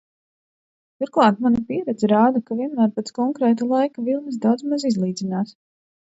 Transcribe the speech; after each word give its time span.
Turklāt, 1.01 1.35
mana 1.47 1.59
pieredze 1.67 2.07
rāda, 2.11 2.41
ka 2.47 2.57
vienmēr 2.61 2.93
pēc 2.95 3.11
konkrēta 3.17 3.67
laika, 3.73 4.05
vilnis 4.07 4.39
daudzmaz 4.47 4.87
izlīdzinās. 4.91 5.53